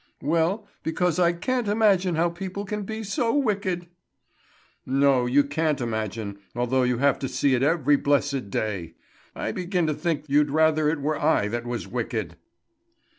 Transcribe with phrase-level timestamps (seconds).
[0.23, 3.87] "Well, because I can't imagine how people can be so wicked."
[4.83, 8.95] "No, you can't imagine, although you have to see it every blessed day.
[9.35, 12.35] I begin to think you'd rather it were I that was wicked."